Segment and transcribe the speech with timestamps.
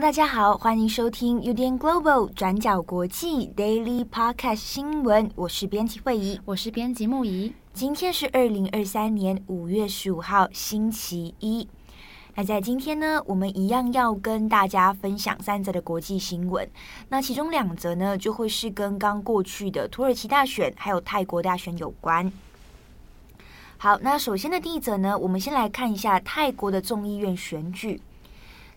[0.00, 7.52] 大家好，欢迎收听 UDN Global 转角国际 Daily Podcast 新闻，我是编辑慧仪，我是编辑木仪。
[7.72, 11.66] 今天是二零二三年五月十五号，星期一。
[12.34, 16.68] 那在今天呢，我们一样要跟大家分享三则的国际新闻。
[17.08, 22.30] 那其中两则呢，就会是跟刚过去的土耳其大选还有泰国大选有关。
[23.78, 28.02] 好，那首先的第一则呢，我们先来看一下泰国的众议院选举。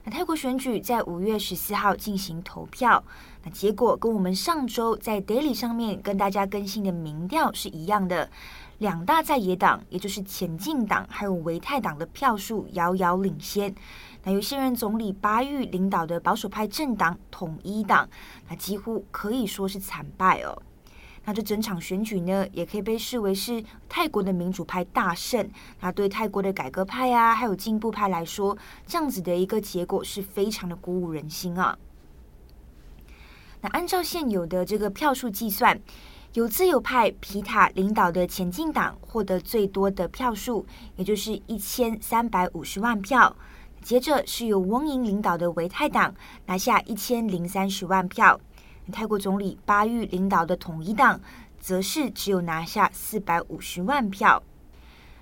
[0.06, 3.04] 那泰国选举在五月十四号进行投票，
[3.44, 8.30] 那结果跟我们上周在 Daily 上面跟大家更新的民调是一样的。
[8.84, 13.74] 两大在野党，也就是前进党还有维泰党的票数遥遥领先。
[14.24, 18.06] 那由现任总理巴育领导的保守派政党统一党，
[18.50, 20.62] 那几乎可以说是惨败哦。
[21.24, 25.50] 那这整场选举呢，也可以被视为是泰国的民主派大胜。
[25.80, 31.80] 那对泰国的改革派啊，还有进步派来说，这样子的一个结果是非常的鼓舞人心啊。
[33.62, 35.80] 那按照现有的这个票数计算。
[36.34, 43.36] 由自由派皮塔领导的前进党获得最多的票数，也就是一千三百五十万票。
[43.84, 46.12] 接着是由翁银领导的维泰党
[46.48, 48.40] 拿下一千零三十万票。
[48.92, 51.22] 泰国总理巴育领导的统一党
[51.60, 54.42] 则是只有拿下四百五十万票。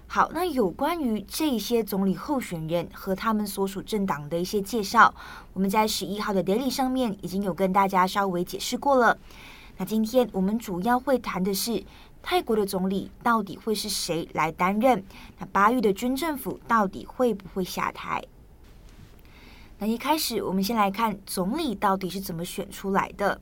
[0.08, 5.14] 好，那有关于这些总理候选人和他们所属政党的一些介绍，
[5.52, 9.18] 我们在十一号的 Daily 上面已经有跟大家稍微解释过了。
[9.82, 11.84] 那今天我们主要会谈的是
[12.22, 15.04] 泰国的总理到底会是谁来担任？
[15.40, 18.24] 那巴育的军政府到底会不会下台？
[19.80, 23.42] 那一开始我们先来看总理到底是怎么选出来的。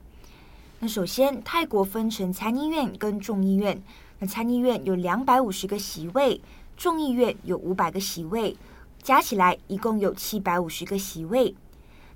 [0.80, 3.84] 那首先，泰国分成参议院跟众议院。
[4.20, 6.40] 那参议院有两百五十个席位，
[6.78, 8.56] 众议院有五百个席位，
[9.04, 11.54] 加起来一共有七百五十个席位。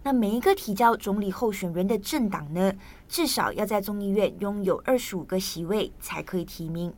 [0.04, 2.74] 那每一个提交总理候选人的政党呢，
[3.08, 6.94] 至少要在众议院拥有二十五个席位才可以提名。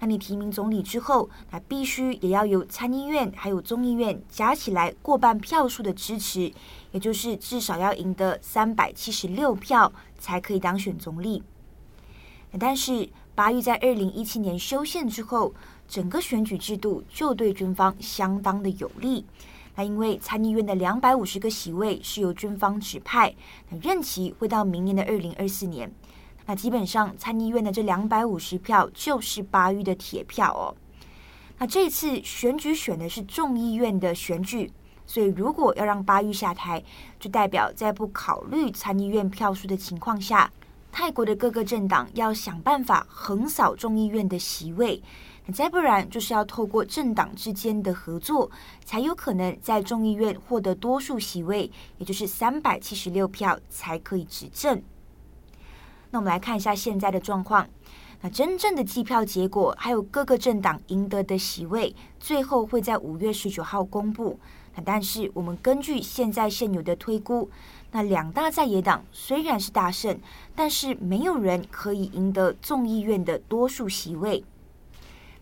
[0.00, 6.52] 那你提名总理之后，那必须也要有参议院还有众议院加起来过半票数的支持，
[6.92, 11.42] 也就是至少要赢得三百七十六票才可以当选总理。
[12.58, 15.54] 但是巴育在二零一七年修宪之后，
[15.88, 19.24] 整个选举制度就对军方相当的有利。
[19.76, 23.34] 那因为参议院的两百五十个席位是由军方指派，
[23.70, 25.90] 那任期会到明年的二零二四年。
[26.46, 30.76] 那基本上参议院的这两百五十票就是巴育的铁票哦。
[31.58, 34.70] 那这次选举选的是众议院的选举，
[35.06, 36.82] 所以如果要让巴育下台，
[37.18, 40.50] 就代表在不考虑参议院票数的情况下，
[40.92, 45.02] 泰国的各个政党要想办法横扫众议院的席位。
[45.52, 48.50] 再不然，就是要透过政党之间的合作，
[48.84, 54.82] 才有可能在众议院获得多数席位，也就是三百七十六票，才可以执政。
[56.10, 57.68] 那我们来看一下现在的状况。
[58.22, 64.38] 那真正的计票结果，还有各个政党赢得的席位，最后会在五月十九号公布。
[64.74, 67.50] 那但是我们根据现在现有的推估，
[67.92, 70.18] 那两大在野党虽然是大胜，
[70.54, 74.42] 但是没有人可以赢得众议院的多数席位。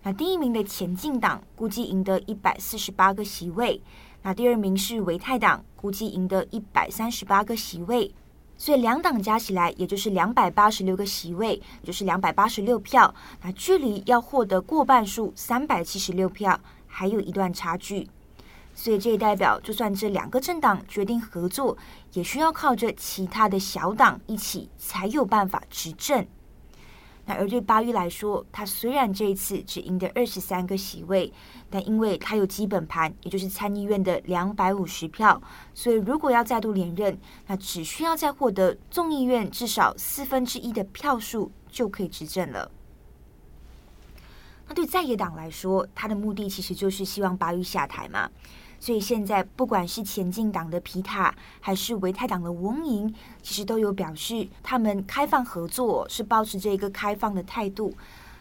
[0.04, 3.80] 那第一名的前进党估计赢得一百四十八个席位，
[4.22, 8.12] 那第二名是维泰党，估计赢得一百三十八个席位，
[8.56, 13.14] 所以两党加起来也就是两百八十六个席位，就是两百八十六票。
[13.42, 16.58] 那距离要获得过半数三百七十六票
[16.88, 18.08] 还有一段差距，
[18.74, 21.78] 所以这也代表，就算这两个政党决定合作，
[22.14, 26.26] 也需要靠着其他的小党一起才有办法执政。
[27.24, 31.32] 那而对巴育来说，他虽然这一次只赢得二十三个席位，
[31.70, 35.40] 但因为他有基本盘，也就是参议院的两百五十票，
[35.72, 37.16] 所以如果要再度连任，
[37.46, 42.70] 那只需要再获得众议院至少四分之一的票数就可以执政了。
[44.66, 48.28] 那对在野党来说，他的目的其实就是希望巴育下台嘛。
[48.82, 57.94] 所以现在，不管是前进党的皮塔，还是维泰党的翁莹，其实都有表示他们开放合作，是保持这个开放的态度。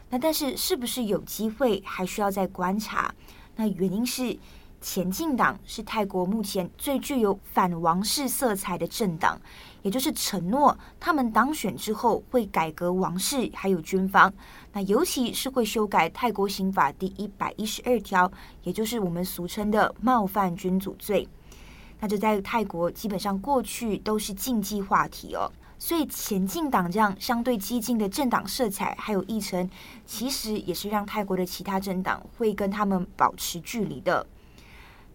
[0.09, 3.13] 那但是，是不是有机会，还需要再观察。
[3.55, 4.35] 那原因是
[4.81, 9.39] 前进党是泰国目前最具有反王室色彩的政党，
[9.83, 14.33] 也就是承诺他们当选之后会改革王室还有军方，
[14.73, 18.29] 那尤其是会修改泰国刑法第一百一十二条，
[18.63, 21.27] 也就是我们俗称的冒犯君主罪。
[21.99, 29.69] 那这在泰国基本上过去都是禁忌话题哦，所以前进党这样相对激进的政党色彩还有议程，
[30.07, 34.25] 其实也是让泰国的其他政党会跟他们保持距离的。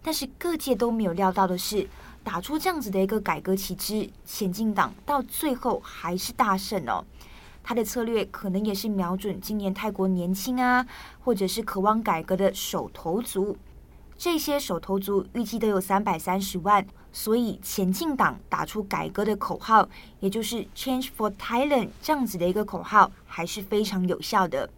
[0.07, 1.85] 但是各界都没有料到的是，
[2.23, 7.03] 打出这样子的一个改革旗帜，前进党到最后还是大胜哦。
[7.61, 10.87] 他的策略可能也是瞄准今年泰国年轻啊，
[11.19, 13.57] 或者是渴望改革的手头族。
[14.17, 19.89] 这些手头族预计都有三百三十万，所以前进党打出改革的口号，
[20.21, 24.69] 也就是 “Change for Thailand” 这样子的一个口号，还是非常有效的。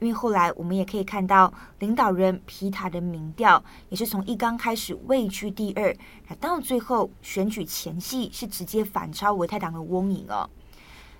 [0.00, 5.94] 因为后来我们也可以看到，领导人皮塔的民调也是从一刚开始位居第二，
[6.38, 10.48] 到最后选举前夕是直接反超维泰党的翁赢哦。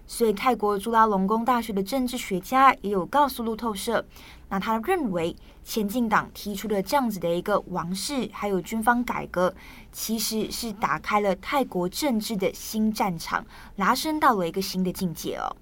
[0.06, 4.02] 所以泰国朱拉隆功大学的政治学家也有告诉路透社，
[4.48, 9.54] 那他认为前进党提出的这样子的一个王室还有军方改革，
[9.92, 13.44] 其实是打开了泰国政治的新战场，
[13.76, 15.54] 拉升到了一个新的境界哦。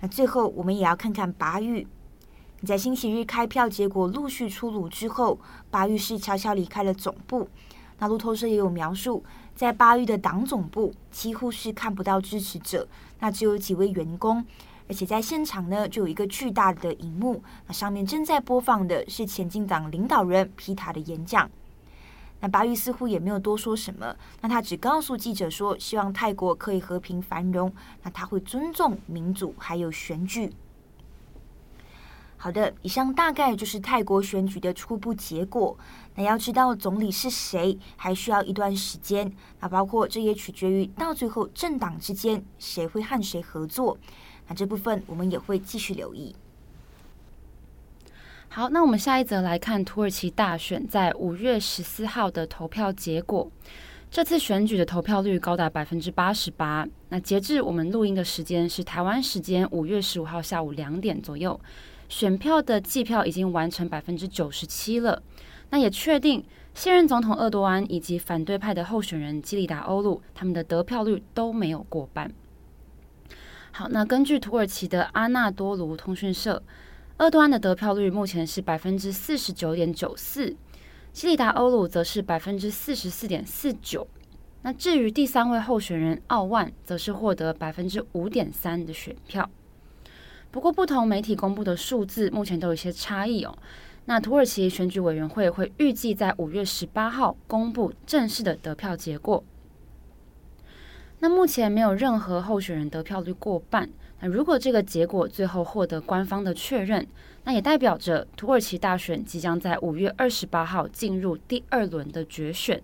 [0.00, 1.86] 那最后，我们也要看看巴育。
[2.60, 5.38] 你在星期日开票结果陆续出炉之后，
[5.70, 7.48] 巴育是悄悄离开了总部。
[7.98, 9.24] 那路透社也有描述，
[9.54, 12.86] 在巴育的党总部几乎是看不到支持者，
[13.18, 14.44] 那只有几位员工。
[14.88, 21.50] 而且在现场呢，就有一个巨大的荧幕，那上面正在播放的是前进党领导人皮塔的演讲。
[22.40, 30.52] 那巴育似乎也没有多说什么，那他只告诉记者说，希望泰国可以和平繁荣，那他会尊重民主还有选举。
[32.40, 35.76] 好的，以上大概就是泰国选举的初步结果。
[36.14, 39.32] 那要知道总理是谁，还需要一段时间。
[39.58, 43.98] 那包括这也取决于到最后政党之间谁会和谁合作。
[44.46, 46.36] 那这部分我们也会继续留意。
[48.50, 53.48] 好，那我们下一则来看土耳其大选在五月十四号的投票结果。
[54.10, 56.88] 这次选举的投票率高达百分之八十八。
[57.10, 61.60] 那截至我们录音的时间是台湾时间五月十五号下午两点左右，
[62.08, 65.22] 选票的计票已经完成百分之九十七了。
[65.70, 66.42] 那也确定
[66.72, 72.32] 现任总统厄多安以及反对派的候选人基里达欧陆他们的得票率都没有过半。
[73.72, 76.62] 好，那根据土耳其的阿纳多卢通讯社。
[77.18, 80.54] 厄多安的得票率目前是百分之四十九点九四，
[81.12, 84.06] 西里达欧鲁则是百分之四十四点四九。
[84.62, 89.50] 那至于第三位候选人奥万，则是获得百分之五点三的选票。
[90.52, 93.58] 不过，不同媒体公布的数字目前都有一些差异哦。
[94.04, 99.42] 那土耳其选举委员会会预计在五月十八号公布正式的得票结果。
[101.18, 103.90] 那目前没有任何候选人得票率过半。
[104.20, 107.06] 那如果这个结果最后获得官方的确认，
[107.44, 112.82] 那也代表着土耳其大选即将在五月二十八号进入第二轮的决选。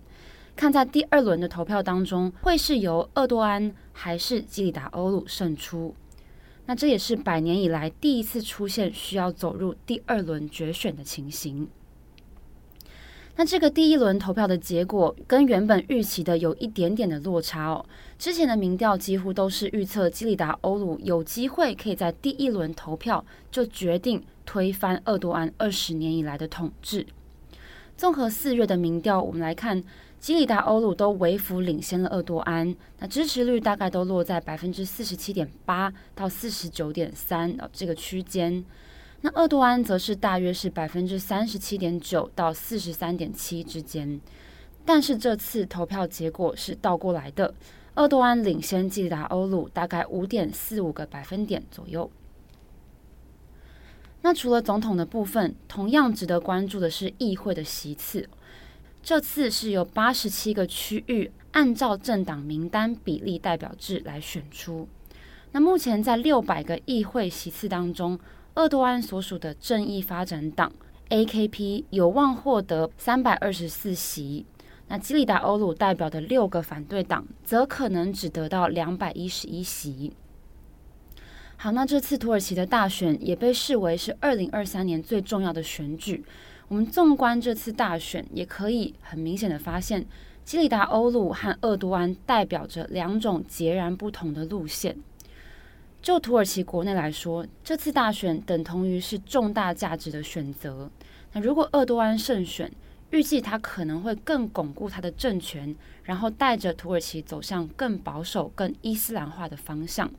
[0.57, 5.95] 看在第二轮的投票当中，会是由厄多安还是基里达欧鲁胜出？
[6.67, 11.69] 那这也是百年以来第一次出现需要走入第二轮决选的情形。
[13.37, 17.85] 那这个第一轮投票的结果跟原本预期的有一点点的落差哦。
[18.17, 27.07] 之前的民调几乎都是预测基里达欧鲁有机会可以在第一轮投票就决定推翻厄多安二十年以来的统治。
[27.97, 29.83] 综合四月的民调，我们来看，
[30.21, 38.65] 基里达欧鲁都微幅领先了厄多安，那支持率大概都落在百分之四十七点八到四十九点三这个区间。
[39.25, 44.21] 那厄多安则是大约是百分之三十七点九到四十三点七之间，
[44.85, 47.55] 但是这次投票结果是倒过来的，
[47.95, 52.11] 厄多安领先基达欧鲁大概五点四五个百分点左右。
[54.21, 58.29] 那除了总统的部分，同样值得关注的是议会的席次，
[59.03, 64.87] 这次是由八十七个区域按照政党名单比例代表制来选出。
[65.53, 68.19] 那目前在六百个议会席次当中，
[68.57, 70.73] 厄多安所属的正义发展党
[71.09, 74.47] （AKP） 有望获得三百二十四席，
[74.87, 80.13] 那基里达欧鲁代表的六个反对党则可能只得到两百一十一席。
[81.57, 86.25] 好，那这次土耳其的大选也被视为是二零二三年最重要的选举。
[86.69, 90.07] 我们纵观这次大选，也可以很明显的发现，
[90.45, 94.97] 基里达欧鲁和厄多安代表着两种截然不同的路线。
[96.05, 100.91] 就土耳其国内来说，这次大选等同于是重大价值的选择。
[101.33, 102.71] 那如果厄多安胜选，
[103.09, 110.11] 预计他可能会更巩固他的政权，然后带着土耳其走向更保守、更伊斯兰化的方向。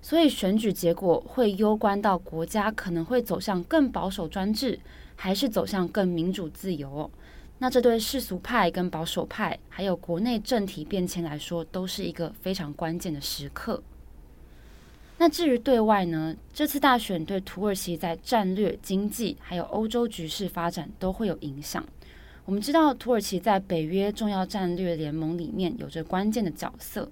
[0.00, 4.78] 所以选举结果会攸关到国家可能会走向更保守专制，
[5.16, 7.10] 还是走向更民主自由。
[7.58, 13.82] 那这对世俗派跟保守派，还有国内政体变迁来说，都是一个非常关键的时刻。
[15.22, 21.86] 那至于对外呢，这次大选对土耳其在战略、经济还有欧洲局势发展都会有影响。
[22.44, 27.08] 我们知道，土耳其在北约重要战略联盟里面有着关键的角色。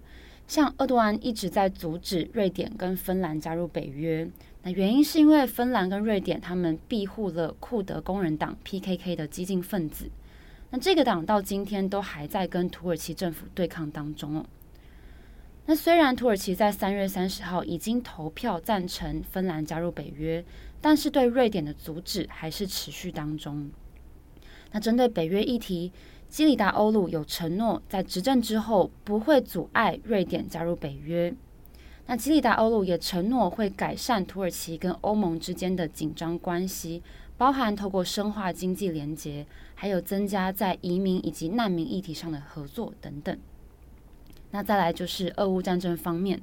[0.48, 4.28] 像厄多安一直在阻止瑞典跟芬兰加入北约，
[4.64, 10.10] 那原因是因为芬兰跟瑞典他们庇护了库德工人党 PKK 的激进分子。
[10.70, 14.44] 那这个党到今天都还在跟土耳其政府对抗当中哦。
[15.70, 20.44] 那虽然土耳其在三月三十号已经投票赞成芬兰加入北约，
[20.80, 23.70] 但是对瑞典的阻止还是持续当中。
[24.72, 25.92] 那针对北约议题，
[26.28, 31.32] 基里达欧鲁有承诺在执政之后不会阻碍瑞典加入北约。
[32.06, 37.00] 那基里达欧鲁也承诺会改善土耳其跟欧盟之间的紧张关系。
[37.38, 39.46] 包含透过深化经济连结，
[39.76, 43.38] 还有增加在移民以及难民议题上的合作等等。
[44.52, 46.40] 那再来就是俄乌战争方面，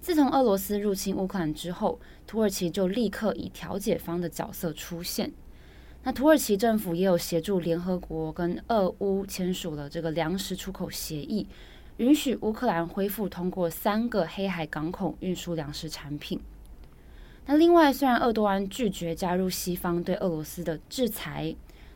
[0.00, 5.32] 自从俄罗斯入侵乌克兰之后，土耳其就立刻以调解方的角色出现。
[6.04, 11.46] 那土耳其政府也有协助联合国跟俄乌签署了这个粮食出口协议，
[11.96, 16.40] 允许乌克兰恢复通过三个黑海港口运输粮食产品。
[17.46, 21.54] 那另外，虽然厄多安拒绝加入西方对俄罗斯的制裁，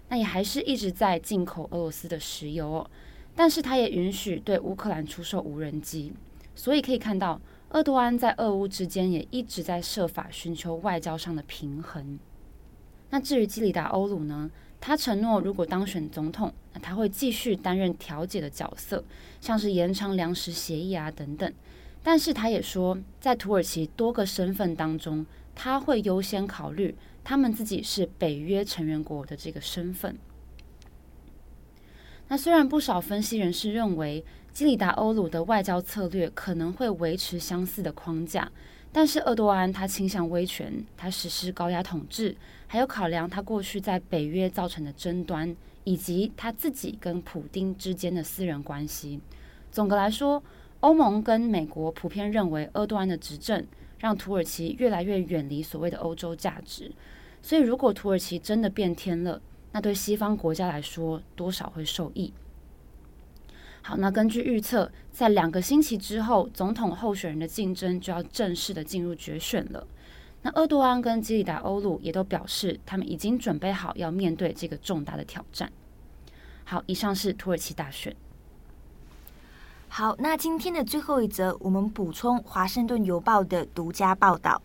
[0.09, 2.91] 那也还是一直在进口俄罗斯的石油哦。
[3.35, 6.12] 但是，他也允许对乌克兰出售无人机。
[6.55, 12.19] 所以可以看到，厄多安在俄乌之间也一直在设法寻求外交上的平衡。
[13.11, 14.51] 那至于基里达欧鲁呢？
[14.85, 19.05] 他承诺，如果当选总统，那他会继续担任调解的角色，
[19.41, 21.53] 像是延长粮食协议啊等等。
[22.03, 25.25] 但是他也说，在土耳其多个身份当中，
[25.55, 30.19] 他会优先考虑他们自己是北约成员国的这个身份。
[32.33, 34.25] 那虽然不少分析人士认为
[34.55, 38.51] 基里达欧鲁的外交策略可能会维持相似的框架，
[38.91, 42.35] 但是厄多安他倾向威权，他实施高压统治，
[42.67, 49.21] 还有考量他过去在北约造成的争端，以及他自己跟普丁之间的私人关系。
[49.71, 50.43] 总的来说，
[50.81, 53.62] 欧盟跟美国普遍认为厄多安的执政，
[53.99, 56.91] 让土耳其越来越远离所谓的欧洲价值，
[57.43, 59.39] 所以如果土耳其真的变天了，
[59.73, 62.33] 那对西方国家来说多少会受益。
[63.83, 69.87] 好，那根据预测，在两个星期之后，总统候选人的竞争就要正式的进入决选了。
[70.43, 75.73] 那厄多安跟基里达欧鲁也都表示，他们已经准备好要面对这个重大的挑战。
[76.64, 78.14] 好，以上是土耳其大选。
[79.88, 84.62] 好，那今天的最后一则，我们补充《华盛顿邮报》的独家报道。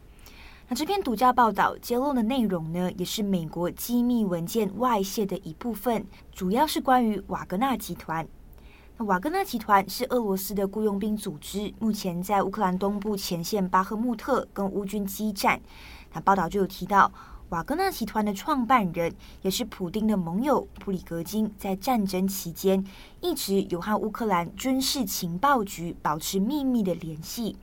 [0.69, 8.27] 那这篇独家报道揭露的内容呢，也是美国机密文件外泄的一部分，主要是关于瓦格纳集团。
[8.97, 15.62] 那瓦格纳集团是俄罗斯的雇佣兵组织，目前在乌克兰东部前线巴赫穆特跟乌军激战。
[16.12, 17.09] 那报道就有提到。
[17.50, 19.09] 瓦格纳集团的创办人
[19.41, 22.86] 也是普丁的盟友普里格金，在战争期间
[23.21, 27.55] 一直有和乌克兰军事情报局保持秘密的联系。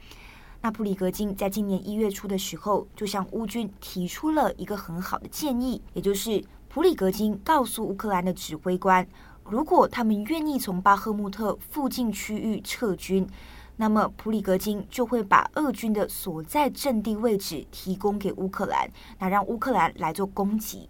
[0.65, 9.07] 那普里格金在今年一月初的时候，就向乌军提出了一个很好的建议，也就是普里格金告诉乌克兰的指挥官，
[9.45, 13.29] 如果他们愿意从巴赫穆特附近区域撤军。
[13.77, 20.89] 那么普里格金就会把俄军的所在阵地位置提供给乌克兰，那让乌克兰来做攻击。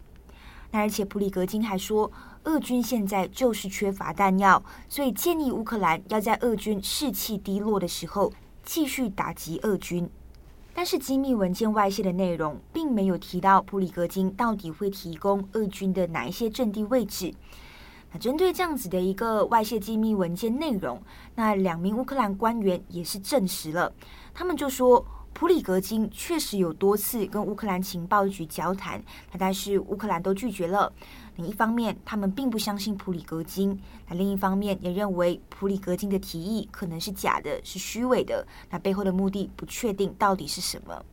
[0.70, 2.08] 那而且普里格金还说，
[2.44, 8.32] 俄军现在就是缺乏弹药，所以建议乌克兰要在俄军士气低落的时候
[8.64, 10.08] 继续打击俄军。
[10.76, 17.32] 但是机密文件外泄的内容并没有提到普里格金到底会提供俄军的哪一些阵地位置。
[18.12, 21.00] 那针对这样子的一个外泄机密文件内容，
[21.36, 23.92] 那两名乌克兰官员也是证实了，
[24.34, 29.00] 他们就说普里格金确实有多次跟乌克兰情报局交谈，
[29.38, 30.92] 但是乌克兰都拒绝了。
[31.36, 33.76] 另一方面，他们并不相信普里格金；
[34.08, 38.46] 那另一方面，也认为普里格金的提议可能是假的，是虚伪的。
[38.70, 41.04] 那背后的目的不确定到底是什么。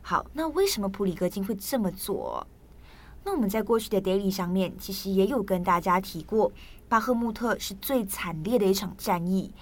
[0.00, 2.46] 好，那为什么普里格金会这么做？
[3.24, 6.50] 那我们在过去的 daily 上面，其实也有跟大家提过，
[6.88, 9.52] 巴赫穆特是最惨烈的一场战役。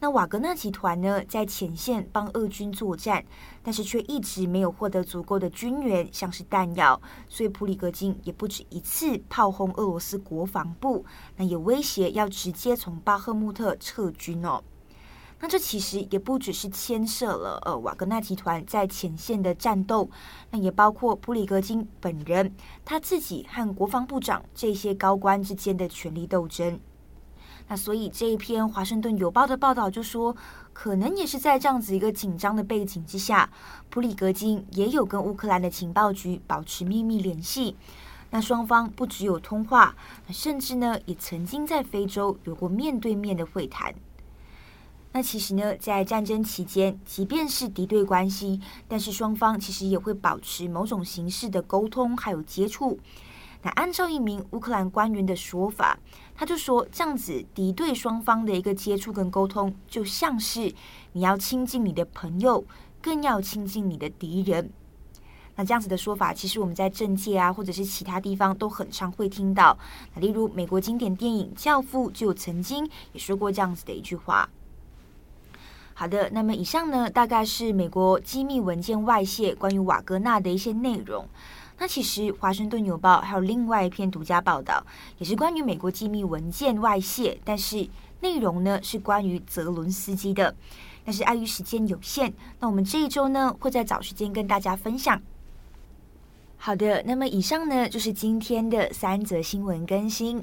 [0.00, 3.24] 那瓦格纳集团呢，在前线帮俄军作战，
[3.62, 14.62] 但是却一直没有获得足够的军援，像是弹药，所以普里格金也不止一次炮轰俄罗斯国防部，那也威胁要直接从巴赫穆特撤军哦。
[15.40, 20.08] 那这其实也不只是牵涉了呃瓦格纳集团在前线的战斗，
[20.50, 26.78] 那也包括普里格金本人他自己和国防部长这些高官之间的权力斗争。
[27.68, 30.36] 那所以这一篇《华盛顿邮报》的报道就说，
[30.72, 33.48] 可能也是在这样子一个紧张的背景之下，
[33.88, 37.76] 普里格金也有跟乌克兰的情报局保持秘密联系。
[38.30, 39.94] 那双方不只有通话，
[40.28, 43.94] 甚至呢也曾经在非洲有过面对面的会谈。
[45.12, 52.98] 那其实呢，在战争期间，即便是敌对关系，但是双方其实也会保持某种形式的沟通还有接触。
[53.64, 55.98] 那按照一名乌克兰官员的说法，
[56.34, 60.72] 他就说，这样子敌对双方的一个接触跟沟通，就像是
[61.12, 62.62] 你要亲近你的朋友，
[63.00, 64.70] 更要亲近你的敌人。
[65.56, 69.78] 那这样子的说法，其实我们在政界啊，或者是其他地方都很常会听到。
[70.14, 74.46] 那例如美国经典电影《教父》就曾经也说过这样子的一句话。
[75.94, 81.26] 好的，那么以上呢，大概是美国机密文件外泄关于瓦格纳的一些内容。
[81.76, 84.84] 那其实《华盛顿邮报》还有另外一篇独家报道，
[85.18, 87.88] 也是关于美国机密文件外泄，但是
[88.20, 90.54] 内容呢是关于泽伦斯基的。
[91.04, 95.20] 但是碍于时间有限，那我们这一周呢会在找时间跟大家分享。
[96.56, 100.42] 好的，那么以上呢就是今天的三则新闻更新。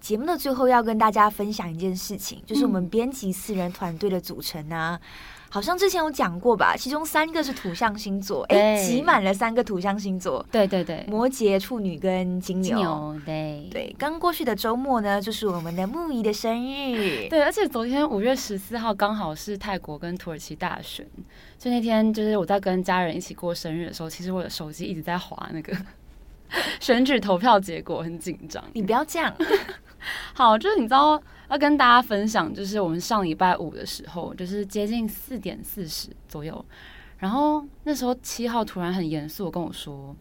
[0.00, 4.98] 节目的最后要跟大家分享一件事情，就是我们编辑四人团队的组成啊。
[5.02, 13.96] 嗯好像之前有讲过吧，其中三个是土象星座，哎，挤满了三个土象星座，对对对，摩羯、处女跟金牛，金牛对对。
[13.98, 21.06] 刚过去的周末呢，就是我们的木仪的生日， 对，而且昨天五月十四号刚好是泰国跟土耳其大选，
[21.58, 25.74] 就那天就是我在跟家人一起过生日的时候，其实我的手机一直在划那个
[26.78, 28.62] 选举投票结果，很紧张。
[28.74, 29.34] 你不要这样，
[30.34, 31.20] 好，就是你知道。
[31.48, 36.64] 要跟大家分享，就是我们上礼拜五的时候，就是接近四点四十左右，
[37.18, 40.14] 然后那时候七号突然很严肃跟我说，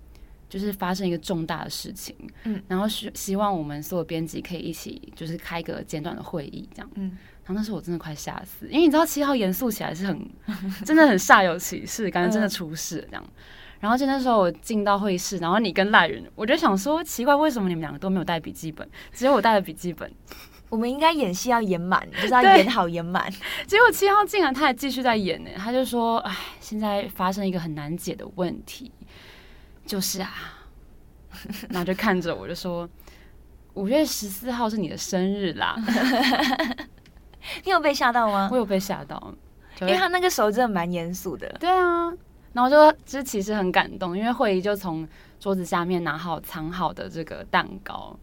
[0.49, 2.15] 就是发生一个重大的事情，
[2.45, 7.09] 嗯，然后希希望我们所有编辑可以一起，就是开个简短的会议，这样，嗯，
[7.43, 10.25] 然后那时候我真的快吓死，因为你知道七号严肃起来是很，
[10.85, 13.23] 真的很煞有其事，感觉真的出事了这样，
[13.81, 20.09] 然后就那时候我进到会议室，然后你跟赖云，我就想说奇怪，为什么你们两个都没有带笔记本，只有我带了笔记本。
[20.69, 23.31] 我们应该演戏要演满， 就是要演好演满。
[23.65, 28.91] 结果七号竟然他还继续在演呢，他就说：“哎，现在发生一个很难解的问题，
[29.85, 30.33] 就是啊，
[31.69, 32.89] 然后就看着我就说，
[33.75, 35.75] 五月十四号是你的生日啦。
[37.63, 38.49] ”你有被吓到吗？
[38.51, 39.33] 我有被吓到，
[39.79, 41.47] 因为他那个时候真的蛮严肃的。
[41.59, 42.11] 对啊，
[42.51, 45.07] 然后就就其实很感动，因为会议就从
[45.39, 48.19] 桌子下面拿好藏好的这个蛋糕。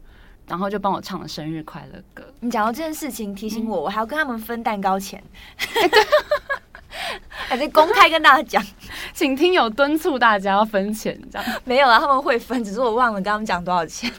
[0.46, 2.24] 然后就帮我唱了生日快乐歌。
[2.40, 5.22] 你讲到这件事情，提醒我，我还要跟他们分蛋糕钱，
[7.28, 8.62] 还在公开跟大家讲，
[9.12, 14.10] 请听友敦促大家要分钱，这样没有啊，他们会分，只是我忘了跟他们讲多少钱。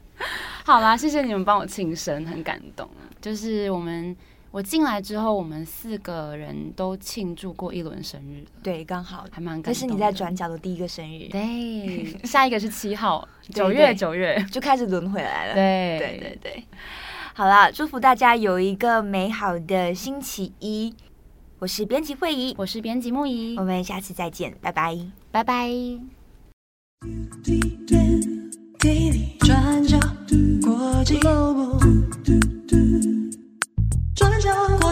[0.64, 2.88] 好啦，谢谢你们帮我庆生，很感动。
[3.20, 4.16] 就是我们。
[4.52, 8.44] 我进来之后，我们四个人都庆祝过一轮生日。
[8.62, 9.72] 对，刚好还蛮感动。
[9.72, 11.26] 这是你在转角的第一个生日。
[11.30, 15.54] 对， 下一个是七号，九月九月 就开始轮回来了。
[15.54, 16.64] 对对对对，
[17.32, 20.94] 好啦，祝福大家有一个美好的星期一。
[21.58, 24.98] 我是编辑慧仪，我是编辑木仪，我们下次再见，拜拜，
[25.30, 25.70] 拜拜。
[29.40, 29.98] 转角
[30.60, 31.18] 国际。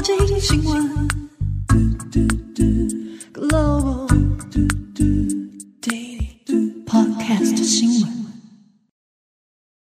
[0.00, 0.88] 国际新闻，
[1.68, 1.76] 嘟
[2.10, 2.62] 嘟嘟
[3.34, 4.08] ，Global
[5.82, 8.19] Daily，Podcast 新闻。